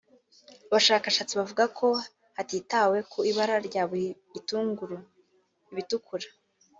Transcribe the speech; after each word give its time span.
Abashakashati 0.69 1.33
bavuga 1.39 1.63
ko 1.77 1.87
hatitawe 2.37 2.97
ku 3.11 3.19
ibara 3.31 3.55
rya 3.67 3.83
buri 3.89 4.07
gitunguru 4.33 4.97
(ibitukura 5.71 6.27